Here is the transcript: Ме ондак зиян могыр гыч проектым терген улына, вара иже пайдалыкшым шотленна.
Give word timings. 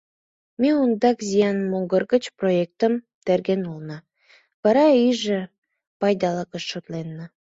Ме 0.61 0.69
ондак 0.81 1.17
зиян 1.27 1.57
могыр 1.71 2.03
гыч 2.13 2.23
проектым 2.39 2.93
терген 3.25 3.61
улына, 3.71 3.97
вара 4.63 4.85
иже 5.09 5.39
пайдалыкшым 5.99 6.67
шотленна. 6.69 7.25